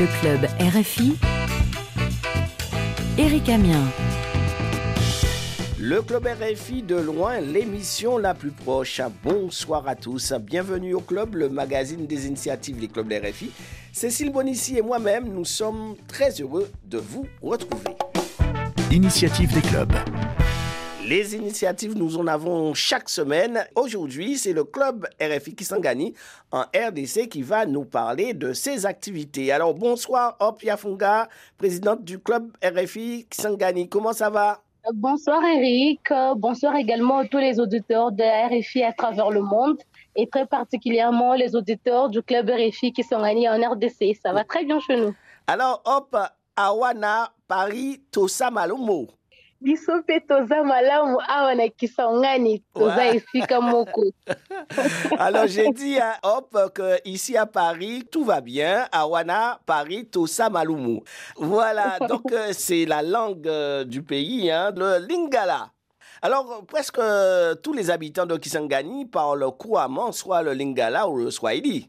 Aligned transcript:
Le 0.00 0.06
club 0.20 0.46
RFI. 0.58 1.18
Eric 3.18 3.48
Amien. 3.50 3.82
Le 5.78 6.00
club 6.00 6.26
RFI 6.26 6.82
de 6.82 6.96
loin, 6.96 7.40
l'émission 7.40 8.16
la 8.16 8.32
plus 8.32 8.52
proche. 8.52 9.02
Bonsoir 9.22 9.86
à 9.86 9.94
tous. 9.94 10.32
Bienvenue 10.40 10.94
au 10.94 11.00
club, 11.00 11.34
le 11.34 11.50
magazine 11.50 12.06
des 12.06 12.26
initiatives 12.26 12.80
des 12.80 12.88
clubs 12.88 13.12
RFI. 13.12 13.50
Cécile 13.92 14.32
Bonissi 14.32 14.78
et 14.78 14.82
moi-même, 14.82 15.28
nous 15.30 15.44
sommes 15.44 15.96
très 16.08 16.30
heureux 16.40 16.70
de 16.86 16.96
vous 16.96 17.26
retrouver. 17.42 17.94
Initiative 18.90 19.52
des 19.52 19.60
clubs. 19.60 19.92
Les 21.12 21.36
initiatives, 21.36 21.94
nous 21.94 22.16
en 22.16 22.26
avons 22.26 22.72
chaque 22.72 23.10
semaine. 23.10 23.66
Aujourd'hui, 23.74 24.38
c'est 24.38 24.54
le 24.54 24.64
club 24.64 25.06
RFI 25.20 25.54
Kisangani 25.54 26.14
en 26.50 26.62
RDC 26.62 27.28
qui 27.28 27.42
va 27.42 27.66
nous 27.66 27.84
parler 27.84 28.32
de 28.32 28.54
ses 28.54 28.86
activités. 28.86 29.52
Alors, 29.52 29.74
bonsoir, 29.74 30.38
Hop 30.40 30.62
Yafunga, 30.62 31.28
présidente 31.58 32.02
du 32.02 32.18
club 32.18 32.50
RFI 32.64 33.26
Kisangani. 33.28 33.90
Comment 33.90 34.14
ça 34.14 34.30
va? 34.30 34.62
Bonsoir 34.94 35.44
Eric, 35.44 36.00
bonsoir 36.36 36.76
également 36.76 37.18
à 37.18 37.26
tous 37.26 37.36
les 37.36 37.60
auditeurs 37.60 38.10
de 38.10 38.24
RFI 38.24 38.82
à 38.82 38.94
travers 38.94 39.28
le 39.28 39.42
monde 39.42 39.76
et 40.16 40.26
très 40.26 40.46
particulièrement 40.46 41.34
les 41.34 41.54
auditeurs 41.54 42.08
du 42.08 42.22
club 42.22 42.48
RFI 42.48 42.90
qui 42.90 43.02
sont 43.02 43.20
gagnés 43.20 43.50
en 43.50 43.60
RDC. 43.60 44.16
Ça 44.22 44.32
va 44.32 44.44
très 44.44 44.64
bien 44.64 44.80
chez 44.80 44.96
nous. 44.96 45.14
Alors, 45.46 45.82
hop, 45.84 46.16
Awana, 46.56 47.34
Paris, 47.46 48.00
Tosa 48.10 48.50
Malomo. 48.50 49.08
Biso 49.62 49.96
mpe 49.96 50.20
toza 50.20 50.64
malamu. 50.64 51.18
Awa 51.28 51.54
na 51.54 51.68
kisangani 51.68 52.62
toza 52.74 53.14
esika 53.14 53.60
moko. 53.60 54.04
Alors 55.18 55.46
j'ai 55.46 55.70
dit 55.70 55.98
à 55.98 56.18
hop 56.22 56.56
que 56.74 56.98
ici 57.04 57.36
à 57.36 57.46
Paris 57.46 58.04
tout 58.10 58.24
va 58.24 58.40
bien. 58.40 58.86
À 58.92 59.06
Wana 59.06 59.60
Paris 59.64 60.06
tosa 60.06 60.50
malumu 60.50 61.00
voilà 61.36 61.98
donc 62.08 62.32
euh, 62.32 62.52
c'est 62.52 62.84
la 62.84 63.02
langue 63.02 63.46
euh, 63.46 63.84
du 63.84 64.02
pays 64.02 64.50
hein, 64.50 64.72
le 64.76 65.06
lingala. 65.06 65.70
Alors, 66.24 66.64
presque 66.66 67.00
euh, 67.00 67.56
tous 67.56 67.72
les 67.72 67.90
habitants 67.90 68.26
de 68.26 68.36
Kisangani 68.36 69.06
parlent 69.06 69.50
couramment 69.58 70.12
soit 70.12 70.42
le 70.42 70.52
lingala 70.52 71.08
ou 71.08 71.16
le 71.16 71.32
swahili. 71.32 71.88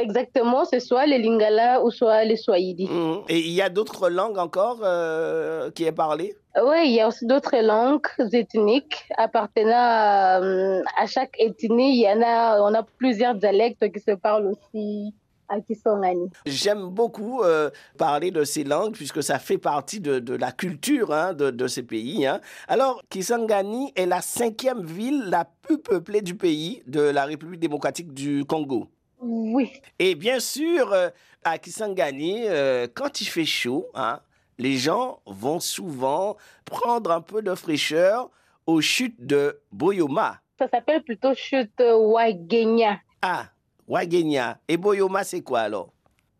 Exactement, 0.00 0.64
c'est 0.64 0.80
soit 0.80 1.06
le 1.06 1.16
lingala 1.16 1.82
ou 1.82 1.90
soit 1.90 2.24
le 2.24 2.36
swahili. 2.36 2.86
Mhm. 2.86 3.22
Et 3.28 3.38
il 3.38 3.52
y 3.52 3.62
a 3.62 3.68
d'autres 3.68 4.08
langues 4.08 4.38
encore 4.38 4.80
euh, 4.82 5.70
qui 5.70 5.84
est 5.84 5.92
parlée? 5.92 6.34
Oui, 6.60 6.82
il 6.86 6.92
y 6.92 7.00
a 7.00 7.08
aussi 7.08 7.26
d'autres 7.26 7.56
langues 7.62 8.06
ethniques 8.32 9.08
appartenant 9.16 9.72
à, 9.74 10.40
euh, 10.40 10.82
à, 10.98 11.06
chaque 11.06 11.34
ethnie. 11.38 11.98
Il 11.98 12.02
y 12.02 12.08
en 12.08 12.22
a, 12.22 12.60
on 12.60 12.74
a 12.74 12.82
plusieurs 12.82 13.34
dialectes 13.34 13.90
qui 13.92 14.00
se 14.00 14.12
parlent 14.12 14.46
aussi 14.46 15.14
à 15.48 15.60
Kisangani. 15.60 16.30
J'aime 16.46 16.88
beaucoup 16.88 17.42
euh, 17.42 17.70
parler 17.96 18.30
de 18.30 18.44
ces 18.44 18.64
langues 18.64 18.92
puisque 18.92 19.22
ça 19.22 19.38
fait 19.38 19.58
partie 19.58 20.00
de, 20.00 20.18
de 20.18 20.34
la 20.34 20.52
culture 20.52 21.12
hein, 21.12 21.32
de, 21.32 21.50
de, 21.50 21.66
ces 21.66 21.82
pays. 21.82 22.26
Hein. 22.26 22.40
Alors, 22.68 23.02
Kisangani 23.08 23.92
est 23.96 24.06
la 24.06 24.20
cinquième 24.20 24.84
ville 24.84 25.24
la 25.28 25.46
plus 25.62 25.78
peuplée 25.78 26.22
du 26.22 26.34
pays 26.34 26.82
de 26.86 27.00
la 27.00 27.24
République 27.24 27.60
démocratique 27.60 28.12
du 28.12 28.44
Congo. 28.44 28.88
Oui. 29.20 29.72
Et 29.98 30.14
bien 30.14 30.40
sûr, 30.40 30.92
euh, 30.92 31.08
à 31.44 31.58
Kisangani, 31.58 32.44
euh, 32.46 32.86
quand 32.92 33.20
il 33.20 33.26
fait 33.26 33.44
chaud, 33.44 33.86
hein, 33.94 34.20
les 34.58 34.76
gens 34.76 35.20
vont 35.26 35.60
souvent 35.60 36.36
prendre 36.64 37.10
un 37.10 37.20
peu 37.20 37.42
de 37.42 37.54
fraîcheur 37.54 38.30
aux 38.66 38.80
chutes 38.80 39.24
de 39.24 39.60
Boyoma. 39.72 40.40
Ça 40.58 40.68
s'appelle 40.68 41.02
plutôt 41.02 41.34
chute 41.34 41.80
Wagenya. 41.80 42.98
Ah, 43.22 43.46
Wagenya. 43.86 44.58
Et 44.68 44.76
Boyoma, 44.76 45.24
c'est 45.24 45.40
quoi 45.40 45.60
alors? 45.60 45.90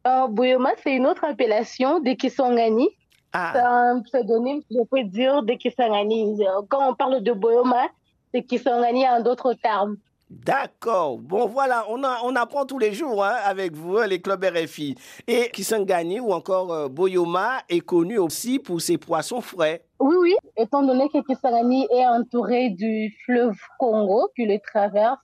Euh, 0.07 0.27
Boyoma, 0.29 0.71
c'est 0.83 0.95
une 0.95 1.07
autre 1.07 1.25
appellation 1.25 2.01
de 2.01 2.13
Kisangani. 2.13 2.89
Ah. 3.33 3.53
C'est 3.55 3.61
un 3.61 4.03
pseudonyme, 4.03 4.63
je 4.71 4.85
peux 4.91 5.05
dire, 5.05 5.43
de 5.43 5.55
Kisangani. 5.55 6.41
Quand 6.69 6.91
on 6.91 6.95
parle 6.95 7.23
de 7.23 7.33
Boyoma, 7.33 7.89
c'est 8.33 8.43
Kisangani 8.43 9.09
en 9.09 9.23
d'autres 9.23 9.55
termes. 9.55 9.97
D'accord. 10.31 11.19
Bon, 11.19 11.47
voilà, 11.47 11.87
on, 11.89 12.37
apprend 12.37 12.67
tous 12.67 12.79
les 12.79 12.93
jours 12.93 13.25
hein, 13.25 13.37
avec 13.45 13.75
vous, 13.75 13.97
hein, 13.97 14.07
les 14.07 14.21
clubs 14.21 14.45
RFI. 14.45 14.95
Et 15.27 15.49
Kisangani 15.51 16.21
ou 16.21 16.33
encore 16.33 16.73
euh, 16.73 16.89
Boyoma 16.89 17.63
est 17.69 17.81
connu 17.81 18.19
aussi 18.19 18.59
pour 18.59 18.81
ses 18.81 18.99
poissons 18.99 19.41
frais. 19.41 19.85
Oui, 20.01 20.15
oui. 20.21 20.37
Étant 20.57 20.83
donné 20.83 21.09
que 21.09 21.19
Kisangani 21.27 21.87
est 21.91 22.07
entouré 22.07 22.69
du 22.71 23.11
fleuve 23.25 23.57
Congo 23.79 24.29
qui 24.37 24.45
le 24.45 24.59
traverse, 24.61 25.19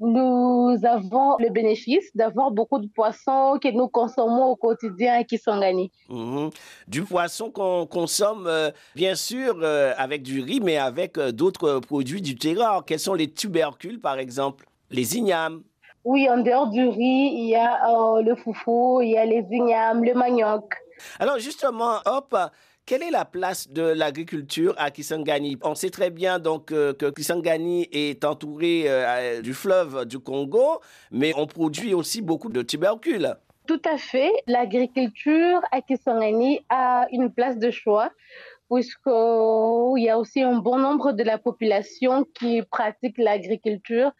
nous 0.00 0.76
avons 0.84 1.36
le 1.38 1.50
bénéfice 1.50 2.10
d'avoir 2.14 2.50
beaucoup 2.50 2.78
de 2.78 2.86
poissons 2.86 3.58
que 3.60 3.68
nous 3.68 3.88
consommons 3.88 4.46
au 4.46 4.56
quotidien 4.56 5.14
à 5.14 5.24
Kisangani. 5.24 5.90
Mmh. 6.08 6.48
Du 6.86 7.02
poisson 7.02 7.50
qu'on 7.50 7.86
consomme, 7.86 8.46
euh, 8.46 8.70
bien 8.94 9.14
sûr, 9.14 9.58
euh, 9.62 9.92
avec 9.96 10.22
du 10.22 10.40
riz, 10.40 10.60
mais 10.60 10.76
avec 10.76 11.18
euh, 11.18 11.32
d'autres 11.32 11.80
produits 11.80 12.22
du 12.22 12.36
terroir. 12.36 12.84
Quels 12.84 13.00
sont 13.00 13.14
les 13.14 13.30
tubercules, 13.30 14.00
par 14.00 14.18
exemple? 14.18 14.66
Les 14.90 15.16
ignames 15.16 15.62
Oui, 16.04 16.28
en 16.30 16.38
dehors 16.38 16.68
du 16.68 16.86
riz, 16.86 17.30
il 17.34 17.48
y 17.48 17.56
a 17.56 18.22
le 18.22 18.34
foufou, 18.36 19.00
il 19.02 19.10
y 19.10 19.18
a 19.18 19.24
les 19.24 19.44
ignames, 19.50 20.04
le 20.04 20.14
manioc. 20.14 20.64
Alors 21.18 21.38
justement, 21.38 21.98
hop, 22.06 22.36
quelle 22.88 23.02
est 23.02 23.10
la 23.10 23.26
place 23.26 23.68
de 23.68 23.82
l'agriculture 23.82 24.74
à 24.78 24.90
Kisangani? 24.90 25.58
On 25.62 25.74
sait 25.74 25.90
très 25.90 26.08
bien 26.08 26.38
donc 26.38 26.72
euh, 26.72 26.94
que 26.94 27.10
Kisangani 27.10 27.86
est 27.92 28.24
entouré 28.24 28.84
euh, 28.86 29.42
du 29.42 29.52
fleuve 29.52 30.06
du 30.06 30.18
Congo, 30.18 30.80
mais 31.10 31.34
on 31.36 31.46
produit 31.46 31.92
aussi 31.92 32.22
beaucoup 32.22 32.48
de 32.48 32.62
tubercules. 32.62 33.34
Tout 33.66 33.82
à 33.84 33.98
fait. 33.98 34.32
L'agriculture 34.46 35.60
à 35.70 35.82
Kisangani 35.82 36.60
a 36.70 37.06
une 37.12 37.30
place 37.30 37.58
de 37.58 37.70
choix 37.70 38.10
puisqu'il 38.70 40.02
y 40.02 40.08
a 40.08 40.18
aussi 40.18 40.40
un 40.40 40.56
bon 40.56 40.78
nombre 40.78 41.12
de 41.12 41.22
la 41.24 41.36
population 41.36 42.24
qui 42.38 42.62
pratique 42.62 43.18
l'agriculture 43.18 44.12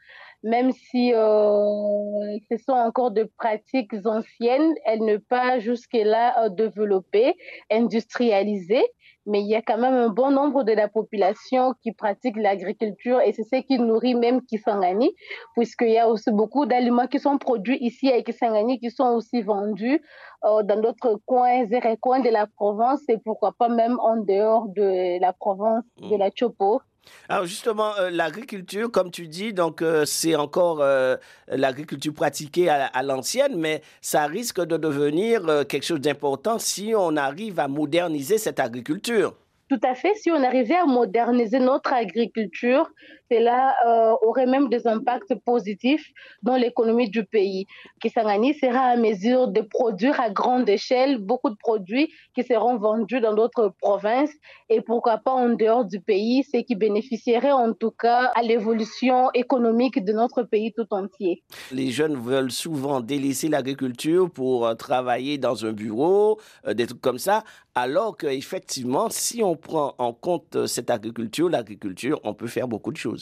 même 0.42 0.72
si 0.72 1.12
euh, 1.14 2.38
ce 2.50 2.56
sont 2.58 2.72
encore 2.72 3.10
de 3.10 3.24
pratiques 3.38 3.94
anciennes, 4.04 4.74
elles 4.84 5.04
ne 5.04 5.16
pas 5.16 5.58
jusque-là 5.58 6.44
euh, 6.44 6.48
développées, 6.48 7.34
industrialisées, 7.70 8.86
mais 9.26 9.40
il 9.40 9.48
y 9.48 9.56
a 9.56 9.62
quand 9.62 9.78
même 9.78 9.94
un 9.94 10.08
bon 10.08 10.30
nombre 10.30 10.64
de 10.64 10.72
la 10.72 10.88
population 10.88 11.74
qui 11.82 11.92
pratique 11.92 12.36
l'agriculture 12.36 13.20
et 13.20 13.32
c'est 13.32 13.42
ce 13.42 13.60
qui 13.62 13.78
nourrit 13.78 14.14
même 14.14 14.42
Kisangani, 14.42 15.10
puisqu'il 15.54 15.90
y 15.90 15.98
a 15.98 16.08
aussi 16.08 16.30
beaucoup 16.30 16.66
d'aliments 16.66 17.08
qui 17.08 17.18
sont 17.18 17.36
produits 17.36 17.78
ici 17.80 18.10
à 18.10 18.22
Kisangani 18.22 18.78
qui 18.78 18.90
sont 18.90 19.08
aussi 19.08 19.42
vendus 19.42 20.00
euh, 20.44 20.62
dans 20.62 20.80
d'autres 20.80 21.20
coins 21.26 21.64
et 21.70 21.78
recoins 21.78 22.20
de 22.20 22.30
la 22.30 22.46
province 22.46 23.02
et 23.08 23.18
pourquoi 23.18 23.52
pas 23.52 23.68
même 23.68 23.98
en 24.00 24.16
dehors 24.16 24.68
de 24.68 25.20
la 25.20 25.32
province 25.32 25.84
de 25.98 26.16
la 26.16 26.30
Chopo. 26.34 26.80
Alors 27.28 27.46
justement, 27.46 27.96
euh, 27.98 28.10
l'agriculture, 28.10 28.90
comme 28.90 29.10
tu 29.10 29.26
dis, 29.26 29.52
donc 29.52 29.82
euh, 29.82 30.04
c'est 30.04 30.34
encore 30.34 30.80
euh, 30.80 31.16
l'agriculture 31.48 32.14
pratiquée 32.14 32.68
à, 32.68 32.86
à 32.86 33.02
l'ancienne, 33.02 33.56
mais 33.56 33.82
ça 34.00 34.26
risque 34.26 34.60
de 34.60 34.76
devenir 34.76 35.66
quelque 35.68 35.84
chose 35.84 36.00
d'important 36.00 36.58
si 36.58 36.92
on 36.96 37.16
arrive 37.16 37.60
à 37.60 37.68
moderniser 37.68 38.38
cette 38.38 38.60
agriculture. 38.60 39.34
Tout 39.68 39.80
à 39.82 39.94
fait. 39.94 40.14
Si 40.14 40.30
on 40.30 40.42
arrivait 40.42 40.76
à 40.76 40.86
moderniser 40.86 41.58
notre 41.58 41.92
agriculture, 41.92 42.90
cela 43.30 43.74
euh, 43.86 44.14
aurait 44.22 44.46
même 44.46 44.68
des 44.68 44.86
impacts 44.86 45.34
positifs 45.44 46.06
dans 46.42 46.56
l'économie 46.56 47.10
du 47.10 47.24
pays. 47.24 47.66
Kisangani 48.00 48.54
sera 48.54 48.80
à 48.80 48.96
mesure 48.96 49.48
de 49.48 49.60
produire 49.60 50.20
à 50.20 50.30
grande 50.30 50.68
échelle 50.68 51.18
beaucoup 51.18 51.50
de 51.50 51.56
produits 51.56 52.10
qui 52.34 52.42
seront 52.42 52.76
vendus 52.78 53.20
dans 53.20 53.34
d'autres 53.34 53.72
provinces 53.80 54.32
et 54.68 54.80
pourquoi 54.80 55.18
pas 55.18 55.32
en 55.32 55.50
dehors 55.50 55.84
du 55.84 56.00
pays, 56.00 56.44
ce 56.44 56.58
qui 56.58 56.74
bénéficierait 56.74 57.52
en 57.52 57.72
tout 57.72 57.90
cas 57.90 58.30
à 58.34 58.42
l'évolution 58.42 59.30
économique 59.32 60.04
de 60.04 60.12
notre 60.12 60.42
pays 60.42 60.72
tout 60.72 60.86
entier. 60.90 61.42
Les 61.72 61.90
jeunes 61.90 62.16
veulent 62.16 62.50
souvent 62.50 63.00
délaisser 63.00 63.48
l'agriculture 63.48 64.30
pour 64.30 64.66
euh, 64.66 64.74
travailler 64.74 65.38
dans 65.38 65.64
un 65.64 65.72
bureau, 65.72 66.38
euh, 66.66 66.74
des 66.74 66.86
trucs 66.86 67.00
comme 67.00 67.18
ça, 67.18 67.44
alors 67.74 68.16
qu'effectivement, 68.16 69.08
si 69.10 69.42
on 69.42 69.56
prend 69.56 69.94
en 69.98 70.12
compte 70.12 70.66
cette 70.66 70.90
agriculture, 70.90 71.48
l'agriculture, 71.48 72.20
on 72.24 72.34
peut 72.34 72.46
faire 72.46 72.68
beaucoup 72.68 72.92
de 72.92 72.96
choses. 72.96 73.17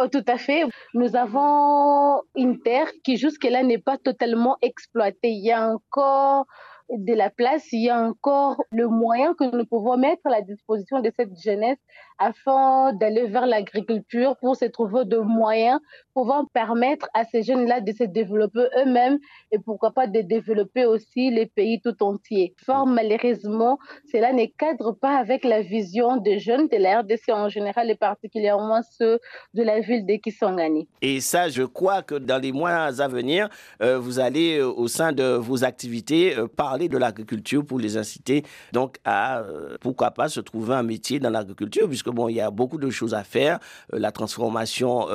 Oh, 0.00 0.08
tout 0.08 0.24
à 0.26 0.38
fait. 0.38 0.64
Nous 0.94 1.14
avons 1.14 2.22
une 2.34 2.60
terre 2.60 2.90
qui 3.04 3.16
jusque-là 3.16 3.62
n'est 3.62 3.78
pas 3.78 3.96
totalement 3.96 4.56
exploitée. 4.60 5.30
Il 5.30 5.44
y 5.44 5.52
a 5.52 5.68
encore 5.68 6.46
de 6.90 7.14
la 7.14 7.30
place, 7.30 7.64
il 7.72 7.84
y 7.84 7.90
a 7.90 8.00
encore 8.00 8.62
le 8.70 8.88
moyen 8.88 9.34
que 9.34 9.44
nous 9.56 9.64
pouvons 9.64 9.96
mettre 9.96 10.20
à 10.26 10.30
la 10.30 10.42
disposition 10.42 11.00
de 11.00 11.10
cette 11.16 11.30
jeunesse 11.40 11.78
afin 12.18 12.92
d'aller 12.92 13.26
vers 13.26 13.46
l'agriculture 13.46 14.36
pour 14.40 14.56
se 14.56 14.66
trouver 14.66 15.04
de 15.04 15.18
moyens 15.18 15.80
pouvant 16.14 16.44
permettre 16.46 17.08
à 17.14 17.24
ces 17.24 17.42
jeunes-là 17.42 17.80
de 17.80 17.92
se 17.92 18.04
développer 18.04 18.66
eux-mêmes 18.78 19.18
et 19.50 19.58
pourquoi 19.58 19.92
pas 19.92 20.06
de 20.06 20.20
développer 20.20 20.84
aussi 20.86 21.30
les 21.30 21.46
pays 21.46 21.80
tout 21.80 22.00
entiers. 22.02 22.54
Fort 22.64 22.86
malheureusement, 22.86 23.78
cela 24.10 24.32
ne 24.32 24.46
cadre 24.46 24.92
pas 24.92 25.16
avec 25.16 25.44
la 25.44 25.62
vision 25.62 26.16
des 26.16 26.38
jeunes 26.38 26.68
de 26.68 26.76
la 26.76 27.00
RDC 27.00 27.30
en 27.30 27.48
général 27.48 27.90
et 27.90 27.96
particulièrement 27.96 28.80
ceux 28.98 29.18
de 29.54 29.62
la 29.62 29.80
ville 29.80 30.06
de 30.06 30.14
Kisangani. 30.14 30.88
Et 31.02 31.20
ça, 31.20 31.48
je 31.48 31.62
crois 31.62 32.02
que 32.02 32.14
dans 32.14 32.40
les 32.40 32.52
mois 32.52 32.70
à 32.70 33.08
venir, 33.08 33.48
euh, 33.82 33.98
vous 33.98 34.18
allez 34.18 34.58
euh, 34.58 34.68
au 34.68 34.88
sein 34.88 35.12
de 35.12 35.24
vos 35.34 35.64
activités 35.64 36.36
euh, 36.36 36.46
parler 36.46 36.88
de 36.88 36.98
l'agriculture 36.98 37.64
pour 37.64 37.78
les 37.78 37.96
inciter 37.96 38.44
donc 38.72 38.96
à 39.04 39.42
pourquoi 39.80 40.10
pas 40.10 40.28
se 40.28 40.40
trouver 40.40 40.74
un 40.74 40.82
métier 40.82 41.18
dans 41.18 41.30
l'agriculture 41.30 41.86
bon, 42.10 42.28
il 42.28 42.36
y 42.36 42.40
a 42.40 42.50
beaucoup 42.50 42.78
de 42.78 42.90
choses 42.90 43.14
à 43.14 43.24
faire, 43.24 43.58
la 43.92 44.12
transformation 44.12 45.08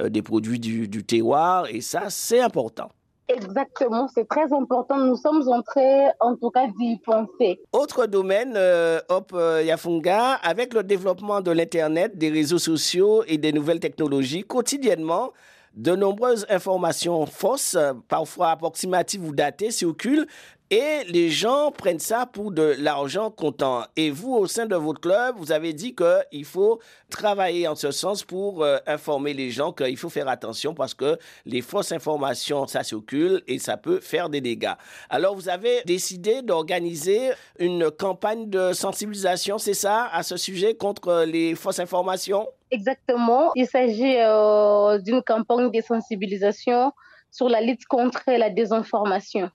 des 0.00 0.22
produits 0.22 0.58
du, 0.58 1.04
terroir, 1.04 1.66
et 1.70 1.80
ça, 1.80 2.10
c'est 2.10 2.40
important. 2.40 2.88
Exactement, 3.28 4.06
c'est 4.14 4.28
très 4.28 4.52
important. 4.52 4.98
Nous 4.98 5.16
sommes 5.16 5.48
en 5.48 5.62
train, 5.62 6.10
en 6.20 6.36
tout 6.36 6.50
cas, 6.50 6.66
d'y 6.78 6.98
penser. 6.98 7.58
Autre 7.72 8.06
domaine, 8.06 8.52
euh, 8.54 9.00
Hop 9.08 9.32
euh, 9.34 9.62
Yafunga, 9.64 10.34
avec 10.42 10.74
le 10.74 10.82
développement 10.82 11.40
de 11.40 11.50
l'Internet, 11.50 12.18
des 12.18 12.28
réseaux 12.28 12.58
sociaux 12.58 13.24
et 13.26 13.38
des 13.38 13.52
nouvelles 13.52 13.80
technologies, 13.80 14.42
quotidiennement, 14.42 15.32
de 15.74 15.96
nombreuses 15.96 16.44
informations 16.50 17.24
fausses, 17.24 17.78
parfois 18.08 18.50
approximatives 18.50 19.26
ou 19.26 19.32
datées, 19.32 19.70
circulent 19.70 20.26
et 20.74 21.04
les 21.04 21.30
gens 21.30 21.70
prennent 21.70 22.00
ça 22.00 22.26
pour 22.26 22.50
de 22.50 22.74
l'argent 22.80 23.30
comptant. 23.30 23.84
Et 23.94 24.10
vous, 24.10 24.34
au 24.34 24.48
sein 24.48 24.66
de 24.66 24.74
votre 24.74 25.00
club, 25.00 25.36
vous 25.38 25.52
avez 25.52 25.72
dit 25.72 25.94
qu'il 25.94 26.44
faut 26.44 26.80
travailler 27.10 27.68
en 27.68 27.76
ce 27.76 27.92
sens 27.92 28.24
pour 28.24 28.64
euh, 28.64 28.78
informer 28.84 29.34
les 29.34 29.50
gens 29.50 29.72
qu'il 29.72 29.96
faut 29.96 30.08
faire 30.08 30.26
attention 30.26 30.74
parce 30.74 30.92
que 30.92 31.16
les 31.46 31.60
fausses 31.60 31.92
informations, 31.92 32.66
ça 32.66 32.82
circule 32.82 33.44
et 33.46 33.60
ça 33.60 33.76
peut 33.76 34.00
faire 34.00 34.28
des 34.28 34.40
dégâts. 34.40 34.74
Alors, 35.10 35.36
vous 35.36 35.48
avez 35.48 35.82
décidé 35.84 36.42
d'organiser 36.42 37.30
une 37.60 37.92
campagne 37.92 38.50
de 38.50 38.72
sensibilisation, 38.72 39.58
c'est 39.58 39.74
ça, 39.74 40.08
à 40.12 40.24
ce 40.24 40.36
sujet 40.36 40.74
contre 40.74 41.24
les 41.24 41.54
fausses 41.54 41.78
informations? 41.78 42.48
Exactement. 42.72 43.52
Il 43.54 43.68
s'agit 43.68 44.16
euh, 44.18 44.98
d'une 44.98 45.22
campagne 45.22 45.70
de 45.70 45.80
sensibilisation 45.80 46.90
sur 47.30 47.48
la 47.48 47.60
lutte 47.60 47.84
contre 47.86 48.22
la 48.26 48.50
désinformation 48.50 49.52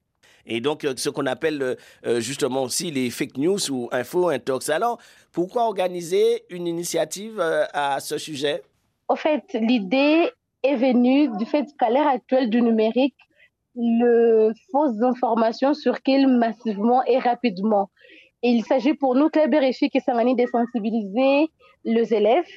et 0.49 0.59
donc 0.61 0.83
euh, 0.83 0.93
ce 0.97 1.09
qu'on 1.09 1.27
appelle 1.27 1.61
euh, 1.61 1.75
euh, 2.05 2.19
justement 2.19 2.63
aussi 2.63 2.91
les 2.91 3.09
fake 3.09 3.37
news 3.37 3.71
ou 3.71 3.87
info 3.91 4.29
intox. 4.29 4.69
Alors, 4.69 4.97
pourquoi 5.31 5.63
organiser 5.65 6.43
une 6.49 6.67
initiative 6.67 7.39
à 7.39 7.99
ce 7.99 8.17
sujet? 8.17 8.63
En 9.07 9.15
fait, 9.15 9.43
l'idée 9.53 10.29
est 10.63 10.75
venue 10.75 11.29
du 11.37 11.45
fait 11.45 11.65
qu'à 11.79 11.89
l'ère 11.89 12.07
actuelle 12.07 12.49
du 12.49 12.61
numérique, 12.61 13.15
le 13.75 14.51
fausses 14.71 15.01
informations 15.03 15.73
circulent 15.73 16.27
massivement 16.27 17.03
et 17.05 17.19
rapidement. 17.19 17.89
il 18.41 18.63
s'agit 18.65 18.95
pour 18.95 19.15
nous, 19.15 19.29
Club 19.29 19.53
RFI, 19.53 19.89
qui 19.89 20.01
s'en 20.01 20.17
de 20.17 20.45
sensibiliser 20.47 21.49
les 21.85 22.13
élèves 22.13 22.49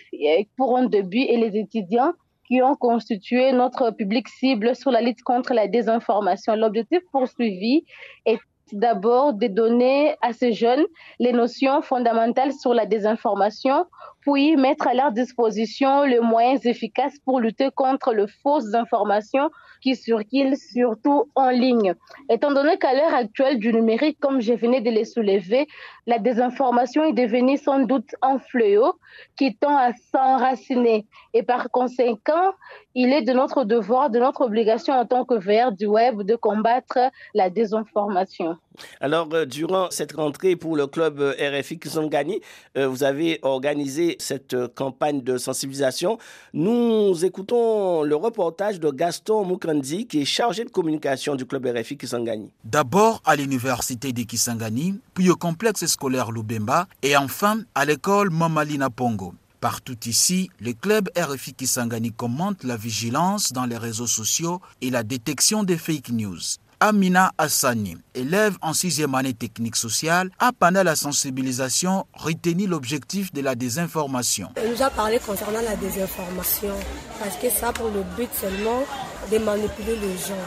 pour 0.57 0.77
un 0.79 0.87
début 0.87 1.21
et 1.21 1.37
les 1.37 1.59
étudiants 1.59 2.13
qui 2.47 2.63
ont 2.63 2.75
constitué 2.75 3.53
notre 3.53 3.91
public 3.91 4.29
cible 4.29 4.75
sur 4.75 4.91
la 4.91 5.01
lutte 5.01 5.23
contre 5.23 5.55
la 5.55 5.69
désinformation. 5.69 6.55
L'objectif 6.57 7.01
poursuivi 7.13 7.85
est 8.27 8.39
d'abord 8.73 9.35
de 9.35 9.47
donner 9.47 10.17
à 10.23 10.33
ces 10.33 10.53
jeunes 10.53 10.85
les 11.19 11.33
notions 11.33 11.83
fondamentales 11.83 12.53
sur 12.53 12.75
la 12.75 12.87
désinformation, 12.87 13.87
puis 14.23 14.57
mettre 14.57 14.87
à 14.87 14.95
leur 14.95 15.13
disposition 15.13 16.05
les 16.05 16.21
moyens 16.21 16.65
efficaces 16.65 17.19
pour 17.25 17.41
lutter 17.41 17.71
contre 17.75 18.13
les 18.15 18.27
fausses 18.43 18.75
informations 18.75 19.51
qui 19.83 19.97
circulent 19.97 20.57
surtout 20.57 21.29
en 21.35 21.51
ligne. 21.51 21.95
Étant 22.31 22.53
donné 22.53 22.79
qu'à 22.79 22.95
l'heure 22.95 23.15
actuelle 23.15 23.59
du 23.59 23.73
numérique, 23.73 24.19
comme 24.21 24.41
je 24.41 24.53
venais 24.53 24.81
de 24.81 24.91
le 24.91 25.05
soulever, 25.05 25.67
la 26.07 26.19
désinformation 26.19 27.05
est 27.05 27.13
devenue 27.13 27.59
sans 27.59 27.81
doute 27.81 28.11
un 28.23 28.39
fléau 28.39 28.95
qui 29.37 29.55
tend 29.57 29.77
à 29.77 29.93
s'enraciner. 30.13 31.07
Et 31.35 31.43
par 31.43 31.71
conséquent, 31.71 32.53
il 32.95 33.13
est 33.13 33.23
de 33.23 33.33
notre 33.33 33.65
devoir, 33.65 34.11
de 34.11 34.19
notre 34.19 34.43
obligation 34.43 34.95
en 34.95 35.07
tant 35.07 35.25
que 35.25 35.35
VR 35.35 35.73
du 35.73 35.87
web 35.87 36.23
de 36.23 36.37
combattre 36.37 36.99
la 37.35 37.51
désinformation. 37.51 38.57
Alors, 39.01 39.29
euh, 39.33 39.45
durant 39.45 39.91
cette 39.91 40.13
rentrée 40.13 40.57
pour 40.57 40.77
le 40.77 40.87
club 40.87 41.21
euh, 41.21 41.35
RFI 41.39 41.79
Kisangani, 41.79 42.41
euh, 42.77 42.89
vous 42.89 43.05
avez 43.05 43.39
organisé 43.43 44.12
cette 44.19 44.57
campagne 44.75 45.23
de 45.23 45.39
sensibilisation. 45.39 46.19
Nous 46.53 47.25
écoutons 47.25 48.03
le 48.03 48.17
reportage 48.17 48.81
de 48.81 48.91
Gaston 48.91 49.47
Mukandi, 49.47 50.07
qui 50.07 50.23
est 50.23 50.25
chargé 50.25 50.65
de 50.65 50.71
communication 50.71 51.35
du 51.35 51.47
club 51.47 51.67
RFI 51.67 51.97
Kisangani. 51.97 52.51
D'abord 52.65 53.23
à 53.25 53.37
l'université 53.37 54.13
de 54.13 54.23
Kisangani, 54.23 55.01
puis 55.15 55.31
au 55.31 55.37
complexe 55.37 55.87
scolaire 55.87 56.31
Lubemba 56.31 56.87
et 57.03 57.17
enfin 57.17 57.61
à 57.75 57.85
l'école 57.85 58.31
Mamalina 58.31 58.91
Pongo. 58.91 59.35
Partout 59.63 59.97
ici, 60.07 60.51
le 60.61 60.73
club 60.73 61.09
RFI 61.17 61.55
Kisangani 61.55 62.11
commente 62.11 62.65
la 62.65 62.77
vigilance 62.77 63.53
dans 63.53 63.65
les 63.65 63.79
réseaux 63.79 64.09
sociaux 64.09 64.61
et 64.81 64.91
la 64.91 65.05
détection 65.05 65.63
des 65.63 65.79
fake 65.79 66.09
news. 66.09 66.41
Amina 66.85 67.31
Hassani, 67.39 67.97
élève 68.13 68.57
en 68.61 68.73
sixième 68.73 69.15
année 69.15 69.35
technique 69.35 69.77
sociale, 69.77 70.31
a 70.41 70.51
pendant 70.51 70.83
la 70.83 70.97
sensibilisation 70.97 72.07
retenu 72.13 72.67
l'objectif 72.67 73.33
de 73.33 73.41
la 73.41 73.55
désinformation. 73.55 74.49
Elle 74.57 74.73
nous 74.73 74.83
a 74.83 74.91
parlé 74.91 75.21
concernant 75.25 75.61
la 75.61 75.77
désinformation 75.77 76.75
parce 77.21 77.37
que 77.37 77.49
ça 77.51 77.73
pour 77.73 77.87
le 77.91 78.03
but 78.17 78.29
seulement 78.35 78.83
de 79.31 79.39
manipuler 79.39 79.95
les 79.95 80.17
gens. 80.17 80.43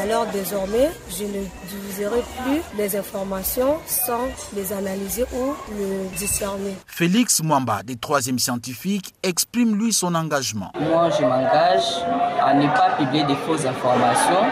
Alors 0.00 0.26
désormais, 0.26 0.92
je 1.10 1.24
ne 1.24 1.42
diffuserai 1.68 2.22
plus 2.44 2.60
les 2.78 2.94
informations 2.94 3.78
sans 3.84 4.28
les 4.54 4.72
analyser 4.72 5.24
ou 5.34 5.54
les 5.76 6.16
discerner. 6.16 6.76
Félix 6.86 7.42
Mwamba, 7.42 7.82
des 7.82 7.96
troisième 7.96 8.38
scientifiques, 8.38 9.12
exprime 9.24 9.76
lui 9.76 9.92
son 9.92 10.14
engagement. 10.14 10.70
Moi, 10.80 11.10
je 11.18 11.22
m'engage 11.22 11.82
à 12.40 12.54
ne 12.54 12.68
pas 12.68 12.90
publier 12.96 13.24
des 13.24 13.34
fausses 13.44 13.66
informations 13.66 14.46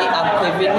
et 0.00 0.08
à 0.08 0.38
prévenir 0.38 0.72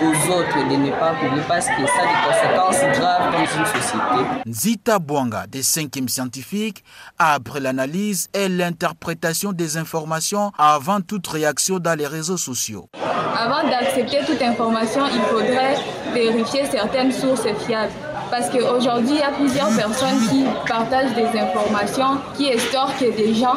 aux 0.00 0.32
autres 0.32 0.68
de 0.68 0.76
ne 0.76 0.90
pas 0.92 1.12
publier 1.14 1.42
parce 1.48 1.66
que 1.66 1.86
ça 1.86 2.02
a 2.02 2.06
des 2.06 2.20
conséquences 2.26 2.98
graves 2.98 3.32
dans 3.32 3.38
une 3.40 3.66
société. 3.66 4.42
Nzita 4.46 4.98
Bwanga, 4.98 5.46
des 5.46 5.62
cinquièmes 5.62 6.08
scientifiques, 6.08 6.84
après 7.18 7.60
l'analyse 7.60 8.28
et 8.34 8.48
l'interprétation 8.48 9.52
des 9.52 9.76
informations 9.76 10.52
avant 10.58 11.00
toute 11.00 11.26
réaction 11.26 11.78
dans 11.78 11.98
les 11.98 12.06
réseaux 12.06 12.36
sociaux. 12.36 12.88
Avant 13.36 13.68
d'accepter 13.68 14.18
toute 14.26 14.42
information, 14.42 15.02
il 15.12 15.20
faudrait 15.22 15.76
vérifier 16.12 16.64
certaines 16.66 17.12
sources 17.12 17.46
fiables. 17.66 17.92
Parce 18.30 18.50
qu'aujourd'hui, 18.50 19.12
il 19.12 19.18
y 19.18 19.22
a 19.22 19.30
plusieurs 19.30 19.70
personnes 19.70 20.20
qui 20.28 20.44
partagent 20.68 21.14
des 21.14 21.38
informations, 21.38 22.20
qui 22.36 22.48
estorquent 22.48 23.16
des 23.16 23.34
gens 23.34 23.56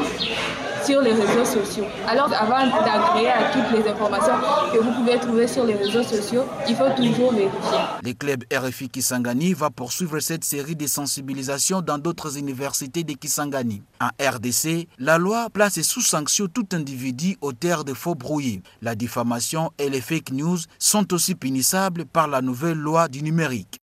sur 0.86 1.02
les 1.02 1.14
réseaux 1.14 1.46
sociaux. 1.46 1.86
Alors 2.08 2.32
avant 2.34 2.66
d'agréer 2.68 3.30
à 3.30 3.52
toutes 3.52 3.78
les 3.78 3.90
informations 3.90 4.34
que 4.74 4.80
vous 4.80 4.92
pouvez 4.92 5.20
trouver 5.20 5.48
sur 5.48 5.66
les 5.66 5.76
réseaux 5.76 6.04
sociaux, 6.04 6.44
il 6.68 6.76
faut 6.76 6.90
toujours 6.96 7.34
vérifier. 7.34 7.80
Le 8.04 8.14
club 8.14 8.44
RFI 8.54 8.90
Kisangani 8.90 9.54
va 9.54 9.70
poursuivre 9.70 10.20
cette 10.20 10.44
série 10.44 10.76
de 10.76 10.88
sensibilisations 10.88 11.82
dans 11.82 11.98
d'autres 11.98 12.38
universités 12.38 13.04
de 13.04 13.14
Kisangani. 13.14 13.84
En 14.00 14.10
RDC, 14.20 14.88
la 14.98 15.18
loi 15.18 15.50
place 15.52 15.82
sous 15.82 16.02
sanction 16.02 16.48
tout 16.48 16.68
individu 16.74 17.38
auteur 17.42 17.84
de 17.84 17.94
faux 17.94 18.16
brouillés. 18.16 18.62
La 18.82 18.96
diffamation 18.96 19.72
et 19.78 19.90
les 19.90 20.02
fake 20.02 20.32
news 20.32 20.58
sont 20.80 21.14
aussi 21.14 21.36
punissables 21.36 22.06
par 22.06 22.28
la 22.28 22.42
nouvelle 22.42 22.78
loi 22.78 23.08
du 23.08 23.22
numérique. 23.22 23.80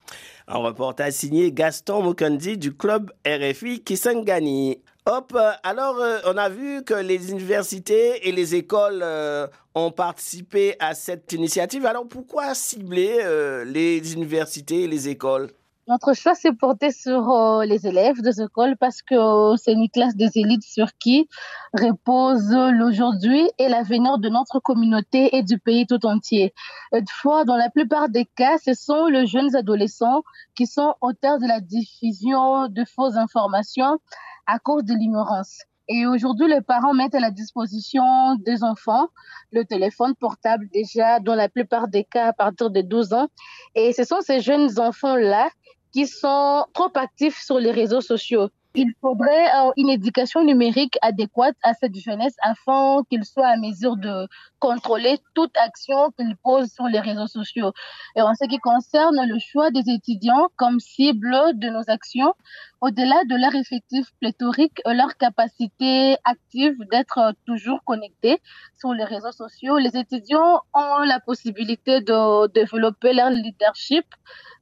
Un 0.47 0.59
reportage 0.59 1.15
signé 1.15 1.53
Gaston 1.53 2.07
Mukundi 2.07 2.59
du 2.59 2.77
club 2.77 3.11
RFI 3.27 3.83
Kisangani. 3.83 4.79
Hop, 5.07 5.37
alors 5.63 5.99
euh, 6.01 6.19
on 6.25 6.39
a 6.39 6.49
vu 6.49 6.83
que 6.83 6.95
les 6.95 7.31
universités 7.31 8.27
et 8.27 8.33
les 8.33 8.55
écoles 8.55 9.03
euh, 9.03 9.47
ont 9.75 9.91
participé 9.91 10.77
à 10.79 10.95
cette 10.95 11.31
initiative. 11.35 11.85
Alors 11.85 12.09
pourquoi 12.09 12.55
cibler 12.55 13.19
euh, 13.21 13.65
les 13.67 14.15
universités 14.15 14.85
et 14.85 14.89
les 14.89 15.11
écoles? 15.11 15.51
Notre 15.87 16.15
choix 16.15 16.35
s'est 16.35 16.53
porté 16.53 16.91
sur 16.91 17.31
euh, 17.31 17.65
les 17.65 17.87
élèves 17.87 18.21
des 18.23 18.41
écoles 18.41 18.77
parce 18.79 19.03
que 19.03 19.15
euh, 19.15 19.57
c'est 19.57 19.73
une 19.73 19.91
classe 19.91 20.17
des 20.17 20.31
élites 20.39 20.65
sur 20.65 20.97
qui 20.99 21.29
repose 21.75 22.51
l'aujourd'hui 22.51 23.51
et 23.59 23.69
l'avenir 23.69 24.19
de 24.19 24.29
notre 24.29 24.61
communauté 24.61 25.37
et 25.37 25.43
du 25.43 25.59
pays 25.59 25.87
tout 25.87 26.05
entier. 26.07 26.55
Toutefois, 26.93 27.45
dans 27.45 27.57
la 27.57 27.69
plupart 27.69 28.09
des 28.09 28.25
cas, 28.25 28.57
ce 28.65 28.73
sont 28.73 29.07
les 29.07 29.27
jeunes 29.27 29.55
adolescents 29.55 30.23
qui 30.55 30.67
sont 30.67 30.95
auteurs 31.03 31.39
de 31.39 31.47
la 31.47 31.61
diffusion 31.61 32.69
de 32.69 32.85
fausses 32.85 33.17
informations 33.17 33.99
à 34.47 34.59
cause 34.59 34.85
de 34.85 34.95
l'ignorance. 34.95 35.65
Et 35.89 36.07
aujourd'hui, 36.07 36.49
les 36.49 36.63
parents 36.63 36.95
mettent 36.95 37.15
à 37.15 37.21
la 37.21 37.31
disposition 37.31 38.37
des 38.37 38.65
enfants 38.65 39.09
le 39.53 39.65
téléphone 39.67 40.15
portable 40.15 40.67
déjà 40.73 41.21
dans 41.21 41.35
la 41.35 41.51
plupart 41.51 41.89
des 41.89 42.05
cas 42.05 42.29
à 42.29 42.33
partir 42.33 42.71
de 42.71 42.81
12 42.81 43.13
ans. 43.13 43.29
Et 43.75 43.93
ce 43.93 44.05
sont 44.05 44.23
ces 44.23 44.41
jeunes 44.41 44.81
enfants-là 44.81 45.51
qui 45.95 46.09
sont 46.09 46.67
trop 46.75 46.91
actifs 46.97 47.41
sur 47.41 47.61
les 47.61 47.71
réseaux 47.71 48.01
sociaux. 48.01 48.49
Il 48.75 48.93
faudrait 49.01 49.47
euh, 49.55 49.71
une 49.77 49.89
éducation 49.89 50.43
numérique 50.43 50.99
adéquate 51.03 51.55
à 51.63 51.75
cette 51.75 51.95
jeunesse 51.95 52.35
afin 52.43 53.03
qu'ils 53.09 53.25
soient 53.25 53.47
à 53.47 53.57
mesure 53.57 53.97
de 53.97 54.27
contrôler 54.65 55.19
toute 55.35 55.55
action 55.59 56.11
qu'ils 56.17 56.37
posent 56.43 56.73
sur 56.73 56.87
les 56.87 57.01
réseaux 57.01 57.27
sociaux. 57.27 57.73
Et 58.17 58.23
en 58.23 58.35
ce 58.35 58.47
qui 58.49 58.59
concerne 58.59 59.21
le 59.33 59.39
choix 59.39 59.71
des 59.71 59.87
étudiants 59.91 60.49
comme 60.57 60.81
cible 60.81 61.37
de 61.63 61.69
nos 61.69 61.85
actions, 61.89 62.33
au-delà 62.81 63.19
de 63.31 63.37
leur 63.37 63.55
effectif 63.55 64.07
pléthorique, 64.21 64.81
leur 64.87 65.19
capacité 65.19 66.17
active 66.25 66.77
d'être 66.91 67.35
toujours 67.47 67.81
connectés 67.85 68.41
sur 68.81 68.95
les 68.95 69.05
réseaux 69.05 69.33
sociaux, 69.33 69.77
les 69.77 69.95
étudiants 69.99 70.63
ont 70.73 70.99
la 71.15 71.21
possibilité 71.21 72.01
de 72.01 72.47
développer 72.61 73.13
leur 73.13 73.29
leadership 73.29 74.07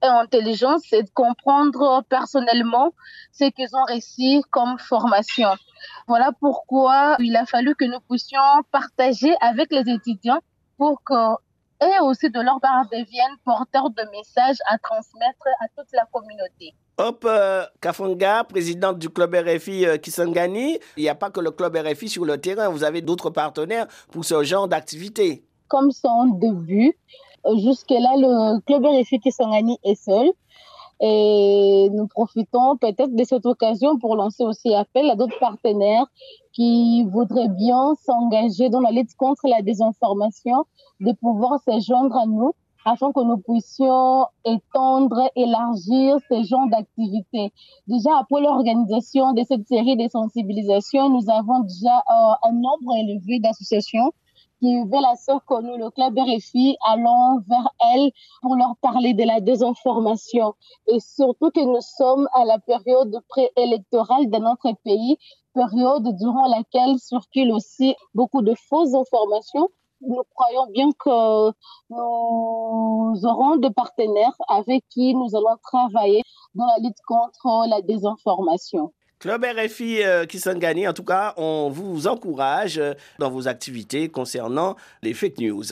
et 0.02 0.06
intelligence 0.06 0.92
et 0.92 1.04
de 1.04 1.10
comprendre 1.14 2.02
personnellement 2.08 2.92
ce 3.32 3.44
qu'ils 3.50 3.76
ont 3.76 3.84
réussi 3.84 4.42
comme 4.50 4.78
formation. 4.78 5.52
Voilà 6.06 6.30
pourquoi 6.38 7.16
il 7.18 7.36
a 7.36 7.46
fallu 7.46 7.74
que 7.74 7.84
nous 7.84 8.00
puissions 8.08 8.38
partager 8.70 9.34
avec 9.40 9.72
les 9.72 9.92
étudiants 9.92 10.40
pour 10.76 11.02
que 11.04 11.36
et 11.82 12.00
aussi 12.02 12.30
de 12.30 12.40
leur 12.40 12.60
part 12.60 12.84
deviennent 12.90 13.36
porteurs 13.44 13.90
de 13.90 14.02
messages 14.12 14.58
à 14.66 14.78
transmettre 14.78 15.46
à 15.60 15.66
toute 15.76 15.88
la 15.92 16.06
communauté. 16.12 16.74
Hop, 16.98 17.24
euh, 17.26 17.64
Kafonga, 17.80 18.44
présidente 18.44 18.98
du 18.98 19.08
club 19.08 19.34
RFI 19.34 19.86
euh, 19.86 19.96
Kisangani, 19.96 20.78
il 20.96 21.02
n'y 21.02 21.08
a 21.08 21.14
pas 21.14 21.30
que 21.30 21.40
le 21.40 21.50
club 21.50 21.76
RFI 21.76 22.08
sur 22.08 22.24
le 22.24 22.38
terrain, 22.38 22.68
vous 22.68 22.84
avez 22.84 23.00
d'autres 23.00 23.30
partenaires 23.30 23.86
pour 24.10 24.24
ce 24.24 24.42
genre 24.44 24.68
d'activité. 24.68 25.44
Comme 25.68 25.90
son 25.90 26.26
début, 26.34 26.96
jusque-là, 27.56 28.14
le 28.16 28.60
club 28.60 28.84
RFI 28.84 29.18
Kisangani 29.20 29.78
est 29.82 30.00
seul. 30.00 30.30
Et 31.04 31.88
nous 31.92 32.06
profitons 32.06 32.76
peut-être 32.76 33.14
de 33.14 33.24
cette 33.24 33.44
occasion 33.44 33.98
pour 33.98 34.14
lancer 34.14 34.44
aussi 34.44 34.72
appel 34.72 35.10
à 35.10 35.16
d'autres 35.16 35.38
partenaires 35.40 36.06
qui 36.52 37.02
voudraient 37.04 37.48
bien 37.48 37.94
s'engager 38.06 38.68
dans 38.68 38.78
la 38.78 38.92
lutte 38.92 39.14
contre 39.16 39.48
la 39.48 39.62
désinformation, 39.62 40.64
de 41.00 41.12
pouvoir 41.20 41.58
se 41.66 41.80
joindre 41.80 42.16
à 42.16 42.26
nous 42.26 42.52
afin 42.84 43.12
que 43.12 43.20
nous 43.20 43.38
puissions 43.38 44.26
étendre, 44.44 45.28
élargir 45.34 46.18
ce 46.28 46.42
genre 46.44 46.68
d'activités. 46.68 47.52
Déjà, 47.88 48.10
après 48.20 48.40
l'organisation 48.40 49.32
de 49.32 49.42
cette 49.42 49.66
série 49.66 49.96
de 49.96 50.08
sensibilisation, 50.08 51.08
nous 51.08 51.28
avons 51.30 51.60
déjà 51.60 51.96
euh, 51.96 52.48
un 52.48 52.52
nombre 52.52 52.94
élevé 52.96 53.40
d'associations 53.40 54.12
qui 54.62 54.76
ce 54.76 55.38
que 55.48 55.60
nous, 55.60 55.76
le 55.76 55.90
club 55.90 56.16
RFI, 56.16 56.76
allons 56.86 57.40
vers 57.48 57.68
elles 57.92 58.12
pour 58.42 58.54
leur 58.54 58.76
parler 58.80 59.12
de 59.12 59.24
la 59.24 59.40
désinformation. 59.40 60.54
Et 60.86 61.00
surtout 61.00 61.50
que 61.50 61.64
nous 61.64 61.80
sommes 61.80 62.28
à 62.32 62.44
la 62.44 62.60
période 62.60 63.18
préélectorale 63.28 64.30
de 64.30 64.38
notre 64.38 64.72
pays, 64.84 65.18
période 65.52 66.16
durant 66.16 66.46
laquelle 66.46 66.96
circulent 66.98 67.50
aussi 67.50 67.96
beaucoup 68.14 68.42
de 68.42 68.54
fausses 68.54 68.94
informations 68.94 69.68
nous 70.04 70.22
croyons 70.34 70.66
bien 70.72 70.90
que 70.98 71.52
nous 71.90 73.20
aurons 73.24 73.56
des 73.56 73.70
partenaires 73.70 74.36
avec 74.48 74.84
qui 74.88 75.14
nous 75.14 75.36
allons 75.36 75.56
travailler 75.62 76.22
dans 76.56 76.66
la 76.66 76.78
lutte 76.78 77.00
contre 77.06 77.68
la 77.68 77.82
désinformation. 77.82 78.92
Club 79.22 79.44
RFI 79.44 80.02
euh, 80.02 80.26
Kisangani, 80.26 80.88
en 80.88 80.92
tout 80.92 81.04
cas, 81.04 81.32
on 81.36 81.70
vous 81.70 82.08
encourage 82.08 82.78
euh, 82.78 82.94
dans 83.20 83.30
vos 83.30 83.46
activités 83.46 84.08
concernant 84.08 84.74
les 85.00 85.14
fake 85.14 85.38
news. 85.38 85.62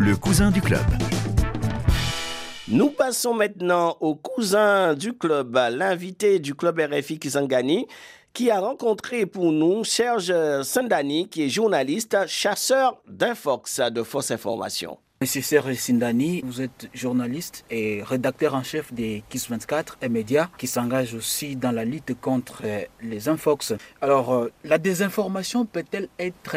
Le 0.00 0.16
cousin 0.16 0.50
du 0.50 0.60
club. 0.60 0.82
Nous 2.66 2.90
passons 2.90 3.34
maintenant 3.34 3.96
au 4.00 4.16
cousin 4.16 4.94
du 4.94 5.12
club, 5.12 5.54
l'invité 5.70 6.40
du 6.40 6.56
club 6.56 6.80
RFI 6.80 7.20
Kisangani, 7.20 7.86
qui 8.32 8.50
a 8.50 8.58
rencontré 8.58 9.26
pour 9.26 9.52
nous 9.52 9.84
Serge 9.84 10.34
Sandani, 10.64 11.28
qui 11.28 11.44
est 11.44 11.48
journaliste, 11.50 12.16
chasseur 12.26 13.00
d'infox, 13.06 13.78
de 13.78 14.02
fausses 14.02 14.32
informations. 14.32 14.98
Monsieur 15.22 15.40
Serge 15.40 15.74
Sindani, 15.74 16.40
vous 16.44 16.62
êtes 16.62 16.88
journaliste 16.92 17.64
et 17.70 18.02
rédacteur 18.02 18.56
en 18.56 18.64
chef 18.64 18.92
des 18.92 19.22
KISS 19.28 19.50
24 19.50 19.98
et 20.02 20.08
médias 20.08 20.48
qui 20.58 20.66
s'engagent 20.66 21.14
aussi 21.14 21.54
dans 21.54 21.70
la 21.70 21.84
lutte 21.84 22.20
contre 22.20 22.64
les 23.00 23.28
infox. 23.28 23.72
Alors, 24.00 24.34
euh, 24.34 24.50
la 24.64 24.78
désinformation 24.78 25.64
peut-elle 25.64 26.08
être 26.18 26.56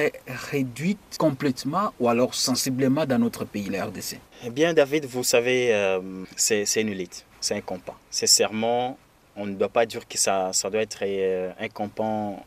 réduite 0.49 0.97
complètement 1.19 1.93
ou 1.99 2.09
alors 2.09 2.33
sensiblement 2.33 3.05
dans 3.05 3.19
notre 3.19 3.45
pays, 3.45 3.69
la 3.69 3.85
RDC 3.85 4.17
Eh 4.43 4.49
bien, 4.49 4.73
David, 4.73 5.05
vous 5.05 5.23
savez, 5.23 5.71
euh, 5.71 5.99
c'est 6.35 6.65
une 6.81 6.95
lutte, 6.95 7.23
c'est 7.39 7.53
un 7.53 7.61
compas. 7.61 7.99
C'est 8.09 8.25
serment 8.25 8.97
on 9.37 9.45
ne 9.45 9.53
doit 9.53 9.67
pas 9.67 9.85
dire 9.85 10.07
que 10.07 10.17
ça, 10.17 10.51
doit 10.71 10.81
être 10.81 10.99
euh, 11.03 11.51
un 11.59 11.67
compas 11.67 12.37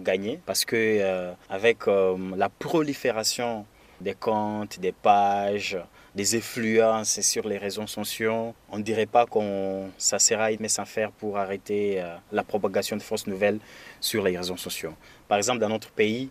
gagné 0.00 0.40
parce 0.44 0.64
que 0.64 1.32
avec 1.48 1.86
la 1.86 2.48
prolifération 2.48 3.64
des 4.02 4.14
comptes, 4.14 4.78
des 4.78 4.92
pages, 4.92 5.78
des 6.14 6.36
influences 6.36 7.20
sur 7.20 7.48
les 7.48 7.58
réseaux 7.58 7.86
sociaux. 7.86 8.54
On 8.70 8.78
ne 8.78 8.82
dirait 8.82 9.06
pas 9.06 9.24
qu'on 9.26 9.90
sera 9.96 10.50
mais 10.60 10.68
sans 10.68 10.84
faire 10.84 11.10
pour 11.12 11.38
arrêter 11.38 12.02
euh, 12.02 12.16
la 12.30 12.42
propagation 12.42 12.96
de 12.96 13.02
fausses 13.02 13.26
nouvelles 13.26 13.58
sur 14.00 14.22
les 14.22 14.36
réseaux 14.36 14.56
sociaux. 14.56 14.94
Par 15.28 15.38
exemple, 15.38 15.60
dans 15.60 15.68
notre 15.68 15.90
pays 15.90 16.28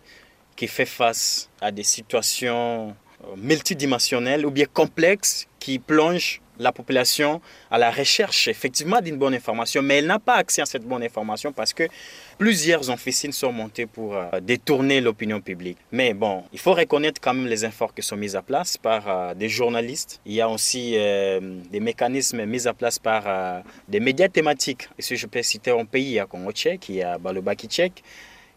qui 0.54 0.68
fait 0.68 0.86
face 0.86 1.48
à 1.60 1.72
des 1.72 1.82
situations 1.82 2.94
euh, 3.24 3.36
multidimensionnelles 3.36 4.44
ou 4.46 4.50
bien 4.50 4.66
complexes 4.66 5.46
qui 5.58 5.78
plongent 5.78 6.40
la 6.58 6.70
population 6.70 7.40
à 7.70 7.78
la 7.78 7.90
recherche 7.90 8.46
effectivement 8.46 9.00
d'une 9.00 9.16
bonne 9.16 9.34
information, 9.34 9.82
mais 9.82 9.98
elle 9.98 10.06
n'a 10.06 10.18
pas 10.18 10.34
accès 10.34 10.62
à 10.62 10.66
cette 10.66 10.84
bonne 10.84 11.02
information 11.02 11.52
parce 11.52 11.72
que 11.72 11.84
plusieurs 12.38 12.90
officines 12.90 13.32
sont 13.32 13.52
montées 13.52 13.86
pour 13.86 14.14
euh, 14.14 14.40
détourner 14.40 15.00
l'opinion 15.00 15.40
publique. 15.40 15.78
Mais 15.90 16.14
bon, 16.14 16.44
il 16.52 16.58
faut 16.58 16.74
reconnaître 16.74 17.20
quand 17.20 17.34
même 17.34 17.46
les 17.46 17.64
efforts 17.64 17.94
qui 17.94 18.02
sont 18.02 18.16
mis 18.16 18.36
à 18.36 18.42
place 18.42 18.76
par 18.76 19.08
euh, 19.08 19.34
des 19.34 19.48
journalistes. 19.48 20.20
Il 20.26 20.34
y 20.34 20.40
a 20.40 20.48
aussi 20.48 20.92
des 20.92 21.80
mécanismes 21.80 22.44
mis 22.44 22.68
à 22.68 22.74
place 22.74 22.98
par 22.98 23.62
des 23.88 24.00
médias 24.00 24.28
thématiques. 24.28 24.88
Et 24.98 25.02
si 25.02 25.16
je 25.16 25.26
peux 25.26 25.42
citer 25.42 25.70
un 25.70 25.84
pays, 25.84 26.04
il 26.04 26.12
y 26.12 26.18
a 26.20 26.26
Congo 26.26 26.52
Tchèque, 26.52 26.88
il 26.88 26.96
y 26.96 27.02
a 27.02 27.18
Balobaki 27.18 27.66
Tchèque, 27.66 28.02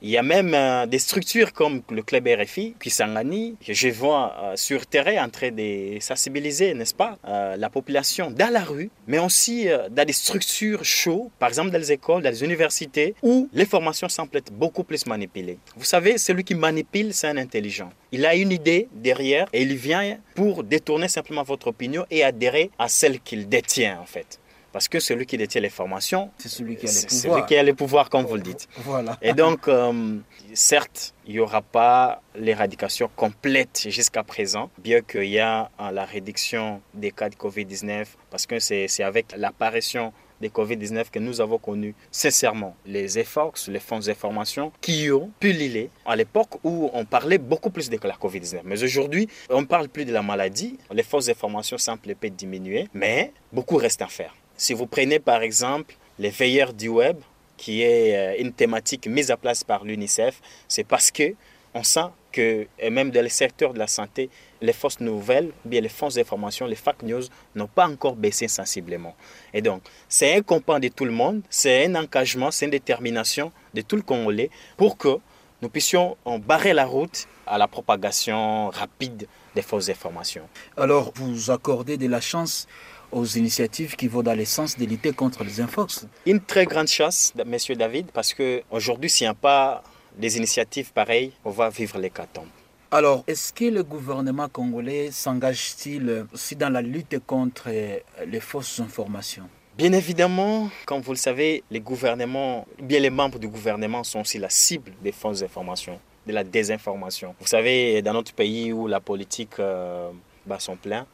il 0.05 0.11
y 0.11 0.17
a 0.19 0.21
même 0.21 0.53
euh, 0.53 0.85
des 0.85 0.99
structures 0.99 1.51
comme 1.51 1.81
le 1.89 2.03
club 2.03 2.27
RFI, 2.27 2.75
Kisangani, 2.79 3.55
que 3.65 3.73
je 3.73 3.87
vois 3.87 4.35
euh, 4.43 4.55
sur 4.55 4.85
terrain 4.85 5.25
en 5.25 5.29
train 5.29 5.49
de 5.49 5.97
sensibiliser, 5.99 6.75
n'est-ce 6.75 6.93
pas, 6.93 7.17
euh, 7.27 7.55
la 7.57 7.71
population 7.71 8.29
dans 8.29 8.53
la 8.53 8.63
rue, 8.63 8.91
mais 9.07 9.17
aussi 9.17 9.67
dans 9.89 10.05
des 10.05 10.13
structures 10.13 10.85
chaudes, 10.85 11.29
par 11.39 11.49
exemple 11.49 11.71
dans 11.71 11.79
les 11.79 11.91
écoles, 11.91 12.21
dans 12.21 12.29
les 12.29 12.43
universités, 12.43 13.15
où 13.23 13.49
les 13.51 13.65
formations 13.65 14.07
semblent 14.07 14.37
être 14.37 14.53
beaucoup 14.53 14.83
plus 14.83 15.07
manipulées. 15.07 15.57
Vous 15.75 15.85
savez, 15.85 16.19
celui 16.19 16.43
qui 16.43 16.53
manipule, 16.53 17.11
c'est 17.11 17.27
un 17.27 17.37
intelligent. 17.37 17.89
Il 18.11 18.27
a 18.27 18.35
une 18.35 18.51
idée 18.51 18.87
derrière 18.93 19.47
et 19.53 19.63
il 19.63 19.75
vient 19.75 20.17
pour 20.35 20.63
détourner 20.63 21.07
simplement 21.07 21.41
votre 21.41 21.65
opinion 21.65 22.05
et 22.11 22.23
adhérer 22.23 22.69
à 22.77 22.87
celle 22.89 23.19
qu'il 23.21 23.49
détient 23.49 23.99
en 23.99 24.05
fait. 24.05 24.39
Parce 24.75 24.89
que 24.89 24.99
celui 24.99 25.25
qui 25.25 25.37
détient 25.37 25.61
les 25.61 25.69
formations, 25.69 26.31
c'est 26.37 26.49
celui 26.49 26.75
qui 26.75 26.85
a 26.85 26.91
le 26.91 27.07
pouvoir. 27.07 27.21
Celui 27.21 27.45
qui 27.45 27.55
a 27.55 27.63
le 27.63 27.73
pouvoir, 27.73 28.09
comme 28.09 28.25
vous 28.25 28.35
le 28.35 28.41
dites. 28.41 28.67
Voilà. 28.79 29.17
Et 29.21 29.31
donc, 29.31 29.69
euh, 29.69 30.17
certes, 30.53 31.13
il 31.25 31.35
n'y 31.35 31.39
aura 31.39 31.61
pas 31.61 32.21
l'éradication 32.35 33.09
complète 33.15 33.85
jusqu'à 33.87 34.23
présent, 34.23 34.69
bien 34.77 34.99
qu'il 34.99 35.29
y 35.29 35.39
a 35.39 35.71
euh, 35.79 35.91
la 35.91 36.03
réduction 36.03 36.81
des 36.93 37.11
cas 37.11 37.29
de 37.29 37.35
Covid-19, 37.35 38.05
parce 38.29 38.45
que 38.45 38.59
c'est 38.59 39.01
avec 39.01 39.27
l'apparition 39.37 40.11
des 40.41 40.49
Covid-19 40.49 41.09
que 41.09 41.19
nous 41.19 41.39
avons 41.39 41.57
connu 41.57 41.95
sincèrement 42.11 42.75
les 42.85 43.17
efforts, 43.17 43.53
les 43.69 43.79
fonds 43.79 43.99
d'information 43.99 44.73
qui 44.81 45.09
ont 45.09 45.31
pullulé 45.39 45.89
à 46.05 46.17
l'époque 46.17 46.59
où 46.65 46.89
on 46.91 47.05
parlait 47.05 47.37
beaucoup 47.37 47.69
plus 47.69 47.89
de 47.89 47.97
la 48.03 48.15
Covid-19. 48.15 48.59
Mais 48.65 48.83
aujourd'hui, 48.83 49.29
on 49.49 49.61
ne 49.61 49.67
parle 49.67 49.87
plus 49.87 50.03
de 50.03 50.11
la 50.11 50.21
maladie, 50.21 50.77
les 50.91 51.03
fausses 51.03 51.29
informations 51.29 51.77
semblent 51.77 52.13
peu 52.15 52.29
diminuer, 52.29 52.89
mais 52.93 53.31
beaucoup 53.53 53.77
reste 53.77 54.01
à 54.01 54.07
faire. 54.07 54.35
Si 54.57 54.73
vous 54.73 54.87
prenez 54.87 55.19
par 55.19 55.41
exemple 55.41 55.95
les 56.19 56.29
veilleurs 56.29 56.73
du 56.73 56.87
web, 56.87 57.17
qui 57.57 57.81
est 57.81 58.15
euh, 58.15 58.41
une 58.41 58.53
thématique 58.53 59.07
mise 59.07 59.31
à 59.31 59.37
place 59.37 59.63
par 59.63 59.83
l'UNICEF, 59.83 60.41
c'est 60.67 60.83
parce 60.83 61.11
que 61.11 61.33
on 61.73 61.83
sent 61.83 62.07
que, 62.31 62.67
même 62.89 63.11
dans 63.11 63.21
le 63.21 63.29
secteur 63.29 63.73
de 63.73 63.79
la 63.79 63.87
santé, 63.87 64.29
les 64.61 64.71
fausses 64.71 65.01
nouvelles, 65.01 65.51
bien 65.65 65.81
les 65.81 65.89
fausses 65.89 66.17
informations, 66.17 66.65
les 66.65 66.75
fake 66.75 67.03
news 67.03 67.23
n'ont 67.53 67.67
pas 67.67 67.85
encore 67.87 68.15
baissé 68.15 68.47
sensiblement. 68.47 69.13
Et 69.53 69.61
donc, 69.61 69.81
c'est 70.07 70.35
un 70.35 70.41
compas 70.41 70.79
de 70.79 70.87
tout 70.87 71.03
le 71.03 71.11
monde, 71.11 71.41
c'est 71.49 71.85
un 71.85 71.95
engagement, 71.95 72.49
c'est 72.49 72.65
une 72.65 72.71
détermination 72.71 73.51
de 73.73 73.81
tout 73.81 73.97
le 73.97 74.03
Congolais 74.03 74.49
pour 74.77 74.97
que 74.97 75.17
nous 75.61 75.69
puissions 75.69 76.17
barrer 76.45 76.73
la 76.73 76.85
route 76.85 77.27
à 77.45 77.57
la 77.57 77.67
propagation 77.67 78.69
rapide 78.69 79.27
des 79.53 79.61
fausses 79.61 79.89
informations. 79.89 80.47
Alors, 80.77 81.11
vous 81.15 81.51
accordez 81.51 81.97
de 81.97 82.07
la 82.07 82.21
chance 82.21 82.67
aux 83.15 83.25
initiatives 83.25 83.95
qui 83.95 84.07
vont 84.07 84.21
dans 84.21 84.35
le 84.35 84.45
sens 84.45 84.77
de 84.77 84.85
lutter 84.85 85.13
contre 85.13 85.43
les 85.45 85.61
infox. 85.61 86.05
Une 86.25 86.41
très 86.41 86.65
grande 86.65 86.87
chance, 86.87 87.33
Monsieur 87.45 87.75
David, 87.75 88.11
parce 88.11 88.33
qu'aujourd'hui, 88.33 89.09
s'il 89.09 89.25
n'y 89.25 89.31
a 89.31 89.33
pas 89.33 89.81
des 90.17 90.37
initiatives 90.37 90.91
pareilles, 90.91 91.31
on 91.45 91.49
va 91.49 91.69
vivre 91.69 91.97
l'hécatombe. 91.97 92.47
Alors, 92.91 93.23
est-ce 93.25 93.53
que 93.53 93.65
le 93.65 93.83
gouvernement 93.83 94.49
congolais 94.49 95.11
s'engage-t-il 95.11 96.25
aussi 96.33 96.55
dans 96.55 96.69
la 96.69 96.81
lutte 96.81 97.17
contre 97.25 97.69
les 97.69 98.39
fausses 98.39 98.79
informations? 98.81 99.49
Bien 99.77 99.91
évidemment, 99.93 100.69
comme 100.85 101.01
vous 101.01 101.11
le 101.11 101.17
savez, 101.17 101.63
les 101.71 101.81
gouvernements, 101.81 102.65
bien 102.81 102.99
les 102.99 103.09
membres 103.09 103.39
du 103.39 103.47
gouvernement 103.47 104.03
sont 104.03 104.21
aussi 104.21 104.39
la 104.39 104.49
cible 104.49 104.91
des 105.01 105.11
fausses 105.11 105.41
informations, 105.41 105.99
de 106.27 106.33
la 106.33 106.43
désinformation. 106.43 107.35
Vous 107.39 107.47
savez, 107.47 108.01
dans 108.01 108.13
notre 108.13 108.33
pays 108.33 108.71
où 108.71 108.87
la 108.87 109.01
politique 109.01 109.59
euh, 109.59 110.11
bat 110.45 110.59
son 110.59 110.77
plein, 110.77 111.05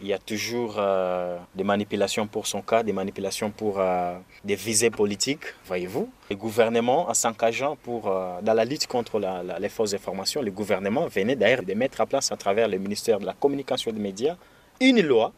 il 0.00 0.06
y 0.06 0.12
a 0.12 0.18
toujours 0.18 0.76
euh, 0.78 1.38
des 1.54 1.64
manipulations 1.64 2.26
pour 2.26 2.46
son 2.46 2.62
cas, 2.62 2.82
des 2.82 2.92
manipulations 2.92 3.50
pour 3.50 3.80
euh, 3.80 4.16
des 4.44 4.54
visées 4.54 4.90
politiques, 4.90 5.44
voyez-vous. 5.66 6.08
Le 6.30 6.36
gouvernement, 6.36 7.08
en 7.08 7.14
s'engageant 7.14 7.76
pour, 7.76 8.08
euh, 8.08 8.40
dans 8.42 8.54
la 8.54 8.64
lutte 8.64 8.86
contre 8.86 9.20
les 9.60 9.68
fausses 9.68 9.94
informations, 9.94 10.42
le 10.42 10.50
gouvernement 10.50 11.06
venait 11.08 11.36
d'ailleurs 11.36 11.62
de 11.62 11.74
mettre 11.74 12.00
en 12.00 12.06
place 12.06 12.30
à 12.30 12.36
travers 12.36 12.68
le 12.68 12.78
ministère 12.78 13.18
de 13.18 13.26
la 13.26 13.32
Communication 13.32 13.90
et 13.90 13.94
des 13.94 14.00
Médias 14.00 14.36
une 14.80 15.00
loi 15.00 15.32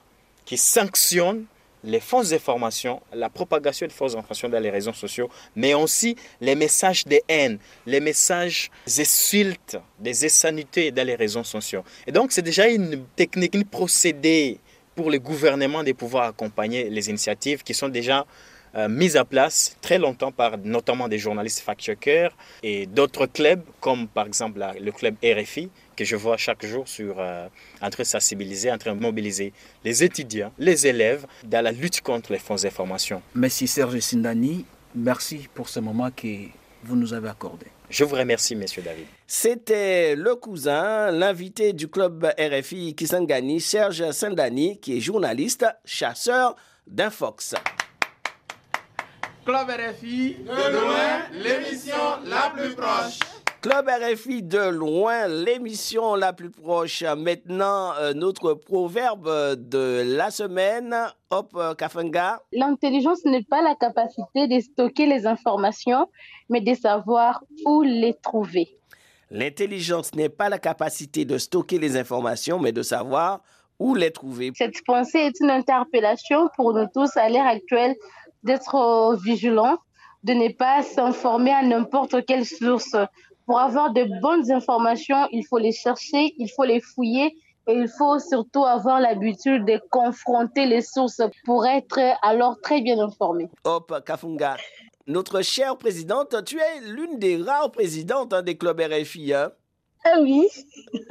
qui 0.44 0.58
sanctionne 0.58 1.44
les 1.84 2.00
fausses 2.00 2.32
informations, 2.32 3.00
la 3.12 3.28
propagation 3.28 3.86
de 3.86 3.92
fausses 3.92 4.14
informations 4.14 4.48
dans 4.48 4.60
les 4.60 4.70
réseaux 4.70 4.92
sociaux, 4.92 5.30
mais 5.56 5.74
aussi 5.74 6.16
les 6.40 6.54
messages 6.54 7.04
de 7.04 7.20
haine, 7.28 7.58
les 7.86 8.00
messages 8.00 8.70
insultes, 8.86 9.78
des 9.98 10.24
insanités 10.24 10.90
dans 10.90 11.06
les 11.06 11.14
réseaux 11.14 11.44
sociaux. 11.44 11.84
Et 12.06 12.12
donc, 12.12 12.32
c'est 12.32 12.42
déjà 12.42 12.68
une 12.68 13.04
technique, 13.16 13.54
une 13.54 13.64
procédé 13.64 14.58
pour 14.94 15.10
le 15.10 15.18
gouvernement 15.18 15.82
de 15.82 15.92
pouvoir 15.92 16.24
accompagner 16.28 16.90
les 16.90 17.08
initiatives 17.08 17.62
qui 17.62 17.74
sont 17.74 17.88
déjà 17.88 18.26
euh, 18.76 18.88
mises 18.88 19.16
à 19.16 19.24
place 19.24 19.76
très 19.80 19.98
longtemps 19.98 20.30
par 20.30 20.56
notamment 20.58 21.08
des 21.08 21.18
journalistes 21.18 21.60
fact-checkers 21.60 22.30
et 22.62 22.86
d'autres 22.86 23.26
clubs, 23.26 23.62
comme 23.80 24.06
par 24.06 24.26
exemple 24.26 24.64
le 24.80 24.92
club 24.92 25.16
RFI, 25.24 25.70
que 26.00 26.06
je 26.06 26.16
vois 26.16 26.38
chaque 26.38 26.64
jour 26.64 26.88
sur, 26.88 27.16
euh, 27.18 27.46
en 27.82 27.90
train 27.90 28.04
de 28.04 28.08
sensibiliser, 28.08 28.72
en 28.72 28.78
train 28.78 28.94
de 28.94 29.00
mobiliser 29.00 29.52
les 29.84 30.02
étudiants, 30.02 30.50
les 30.58 30.86
élèves 30.86 31.26
dans 31.44 31.62
la 31.62 31.72
lutte 31.72 32.00
contre 32.00 32.32
les 32.32 32.38
fausses 32.38 32.64
informations. 32.64 33.20
Merci 33.34 33.68
Serge 33.68 33.98
Sindani, 34.00 34.64
merci 34.94 35.46
pour 35.52 35.68
ce 35.68 35.78
moment 35.78 36.10
que 36.10 36.46
vous 36.84 36.96
nous 36.96 37.12
avez 37.12 37.28
accordé. 37.28 37.66
Je 37.90 38.04
vous 38.04 38.14
remercie, 38.16 38.56
Monsieur 38.56 38.80
David. 38.80 39.04
C'était 39.26 40.16
le 40.16 40.36
cousin, 40.36 41.10
l'invité 41.10 41.74
du 41.74 41.88
club 41.88 42.32
RFI 42.38 42.94
Kisangani, 42.94 43.60
Serge 43.60 44.10
Sindani, 44.12 44.78
qui 44.78 44.96
est 44.96 45.00
journaliste, 45.00 45.66
chasseur 45.84 46.56
d'Infox. 46.86 47.56
Club 49.44 49.68
RFI, 49.68 50.36
de 50.46 50.72
loin, 50.72 51.26
l'émission 51.34 52.22
la 52.24 52.52
plus 52.56 52.74
proche. 52.74 53.18
Club 53.60 53.90
RFI 53.90 54.42
de 54.42 54.70
loin, 54.70 55.28
l'émission 55.28 56.14
la 56.14 56.32
plus 56.32 56.48
proche. 56.48 57.02
Maintenant, 57.02 57.92
euh, 57.98 58.14
notre 58.14 58.54
proverbe 58.54 59.28
de 59.56 60.02
la 60.16 60.30
semaine. 60.30 60.96
Hop, 61.28 61.50
euh, 61.54 61.74
Kafanga. 61.74 62.40
L'intelligence 62.52 63.22
n'est 63.26 63.42
pas 63.42 63.60
la 63.60 63.74
capacité 63.74 64.48
de 64.48 64.60
stocker 64.60 65.04
les 65.04 65.26
informations, 65.26 66.06
mais 66.48 66.62
de 66.62 66.72
savoir 66.72 67.44
où 67.66 67.82
les 67.82 68.14
trouver. 68.14 68.78
L'intelligence 69.30 70.14
n'est 70.14 70.30
pas 70.30 70.48
la 70.48 70.58
capacité 70.58 71.26
de 71.26 71.36
stocker 71.36 71.78
les 71.78 71.98
informations, 71.98 72.58
mais 72.58 72.72
de 72.72 72.82
savoir 72.82 73.42
où 73.78 73.94
les 73.94 74.10
trouver. 74.10 74.52
Cette 74.54 74.82
pensée 74.86 75.18
est 75.18 75.38
une 75.38 75.50
interpellation 75.50 76.48
pour 76.56 76.72
nous 76.72 76.86
tous 76.94 77.14
à 77.18 77.28
l'ère 77.28 77.46
actuelle 77.46 77.94
d'être 78.42 79.18
vigilants, 79.22 79.76
de 80.24 80.32
ne 80.32 80.50
pas 80.50 80.82
s'informer 80.82 81.52
à 81.52 81.62
n'importe 81.62 82.24
quelle 82.24 82.46
source. 82.46 82.96
Pour 83.46 83.58
avoir 83.58 83.92
de 83.92 84.04
bonnes 84.20 84.50
informations, 84.52 85.26
il 85.32 85.44
faut 85.46 85.58
les 85.58 85.72
chercher, 85.72 86.34
il 86.38 86.48
faut 86.48 86.64
les 86.64 86.80
fouiller 86.80 87.36
et 87.66 87.74
il 87.74 87.88
faut 87.88 88.18
surtout 88.18 88.64
avoir 88.64 89.00
l'habitude 89.00 89.64
de 89.64 89.80
confronter 89.90 90.66
les 90.66 90.82
sources 90.82 91.22
pour 91.44 91.66
être 91.66 91.98
alors 92.22 92.60
très 92.60 92.80
bien 92.80 92.98
informé. 92.98 93.48
Hop, 93.64 93.92
Kafunga. 94.04 94.56
Notre 95.06 95.42
chère 95.42 95.76
présidente, 95.76 96.36
tu 96.44 96.58
es 96.58 96.80
l'une 96.82 97.18
des 97.18 97.36
rares 97.36 97.72
présidentes 97.72 98.32
hein, 98.32 98.42
des 98.42 98.56
clubs 98.56 98.80
RFI. 98.80 99.34
Hein? 99.34 99.50
Ah 100.02 100.16
oui. 100.22 100.48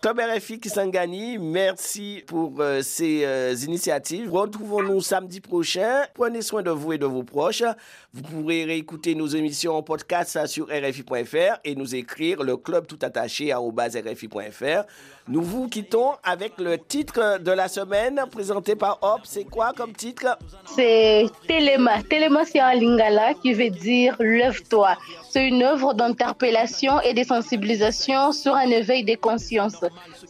Club 0.00 0.20
RFI 0.20 0.60
Kisangani, 0.60 1.36
merci 1.36 2.22
pour 2.24 2.60
euh, 2.60 2.80
ces 2.80 3.24
euh, 3.24 3.56
initiatives. 3.66 4.32
Retrouvons-nous 4.32 5.00
samedi 5.00 5.40
prochain. 5.40 6.04
Prenez 6.14 6.40
soin 6.40 6.62
de 6.62 6.70
vous 6.70 6.92
et 6.92 6.98
de 6.98 7.06
vos 7.06 7.24
proches. 7.24 7.64
Vous 8.12 8.22
pourrez 8.22 8.64
réécouter 8.64 9.16
nos 9.16 9.26
émissions 9.26 9.74
en 9.74 9.82
podcast 9.82 10.46
sur 10.46 10.66
RFI.fr 10.66 11.58
et 11.64 11.74
nous 11.74 11.96
écrire 11.96 12.44
le 12.44 12.56
club 12.56 12.86
tout 12.86 13.00
attaché 13.02 13.50
à 13.50 13.58
RFI.fr. 13.58 14.84
Nous 15.26 15.42
vous 15.42 15.68
quittons 15.68 16.12
avec 16.22 16.52
le 16.58 16.78
titre 16.78 17.40
de 17.40 17.50
la 17.50 17.66
semaine 17.66 18.20
présenté 18.30 18.76
par 18.76 18.98
Hop. 19.02 19.22
C'est 19.24 19.44
quoi 19.44 19.72
comme 19.76 19.92
titre? 19.92 20.38
C'est 20.66 21.26
Téléma. 21.48 22.02
Téléma, 22.04 22.44
c'est 22.44 22.60
un 22.60 22.74
lingala 22.74 23.34
qui 23.34 23.54
veut 23.54 23.70
dire 23.70 24.14
lève-toi. 24.20 24.96
C'est 25.30 25.48
une 25.48 25.64
œuvre 25.64 25.94
d'interpellation 25.94 27.00
et 27.00 27.14
de 27.14 27.24
sensibilisation 27.24 28.03
sur 28.32 28.54
un 28.54 28.68
éveil 28.70 29.04
des 29.04 29.16
consciences. 29.16 29.84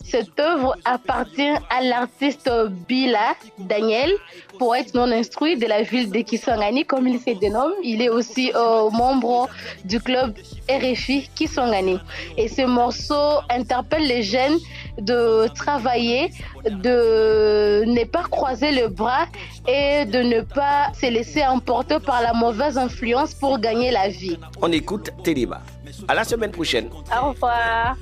Cette 0.05 0.39
œuvre 0.39 0.77
appartient 0.85 1.57
à 1.71 1.83
l'artiste 1.83 2.51
Bila 2.89 3.35
Daniel, 3.59 4.13
poète 4.59 4.95
non 4.95 5.11
instruit 5.11 5.57
de 5.57 5.67
la 5.67 5.83
ville 5.83 6.11
de 6.11 6.21
Kisangani, 6.21 6.85
comme 6.85 7.07
il 7.09 7.19
se 7.19 7.38
dénomme. 7.38 7.73
Il 7.83 8.03
est 8.03 8.09
aussi 8.09 8.53
euh, 8.55 8.90
membre 8.90 9.49
du 9.85 10.01
club 10.01 10.35
RFI 10.69 11.29
Kisangani. 11.35 11.99
Et 12.37 12.49
ce 12.49 12.62
morceau 12.62 13.40
interpelle 13.51 14.07
les 14.07 14.23
jeunes 14.23 14.59
de 14.99 15.49
travailler, 15.55 16.31
de 16.64 17.85
ne 17.85 18.05
pas 18.05 18.23
croiser 18.25 18.73
le 18.73 18.88
bras 18.88 19.27
et 19.67 20.05
de 20.05 20.19
ne 20.19 20.40
pas 20.40 20.93
se 20.95 21.07
laisser 21.11 21.45
emporter 21.45 21.99
par 22.01 22.23
la 22.23 22.33
mauvaise 22.33 22.79
influence 22.79 23.35
pour 23.35 23.59
gagner 23.59 23.90
la 23.90 24.09
vie. 24.09 24.38
On 24.62 24.71
écoute 24.73 25.11
Téléba. 25.23 25.61
À 26.09 26.14
la 26.14 26.25
semaine 26.25 26.51
prochaine. 26.51 26.88
Au 27.23 27.31
revoir. 27.31 27.97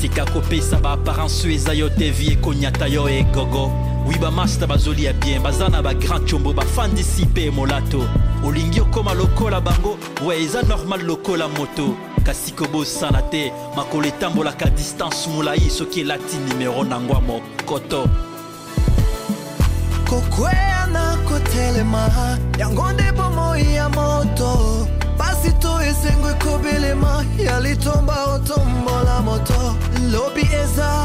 Tika 0.00 0.24
kopesa 0.24 0.76
baapparence 0.76 1.46
oyo 1.46 1.54
eza 1.54 1.72
yo 1.72 1.88
te 1.90 2.10
vie 2.10 2.32
ekonyata 2.32 2.86
yo 2.86 3.08
egogo 3.08 3.70
wi 4.06 4.18
bamasta 4.18 4.66
bazolia 4.66 5.12
bien 5.12 5.42
baza 5.42 5.68
na 5.68 5.82
bagrand 5.82 6.26
tiombo 6.26 6.52
bafandisi 6.52 7.24
mpe 7.24 7.50
molato. 7.50 8.08
Olingi 8.44 8.80
okóma 8.80 9.14
lokola 9.14 9.60
bango 9.60 9.98
we 10.26 10.42
eza 10.42 10.62
normal 10.62 11.00
lokola 11.02 11.48
moto. 11.48 11.94
Kasi 12.24 12.52
kobosana 12.52 13.22
te 13.30 13.52
makolo 13.76 14.08
etambolaka 14.08 14.70
distance 14.70 15.28
molai 15.28 15.70
soki 15.70 16.00
elati 16.00 16.36
nimero 16.36 16.84
nango 16.84 17.14
ya 17.14 17.20
mokoto. 17.20 18.08
Kokwea 20.08 20.86
na 20.92 21.16
kotelema 21.28 22.38
yango 22.58 22.92
nde 22.92 23.12
bomoi 23.12 23.74
ya 23.74 23.88
moto 23.88 24.88
si 25.42 25.48
Sitoe 25.48 25.94
sengo 25.94 26.30
ikobelema 26.30 27.24
yalitomba 27.38 28.24
otombola 28.24 29.22
moto. 29.22 29.76
Lobi 30.12 30.40
eza 30.40 31.04